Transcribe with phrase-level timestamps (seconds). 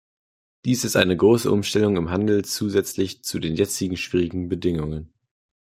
[0.65, 5.13] Dies ist eine große Umstellung im Handel zusätzlich zu den jetzigen schwierigen Bedingungen.